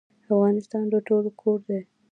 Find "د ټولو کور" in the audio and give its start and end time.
0.91-1.59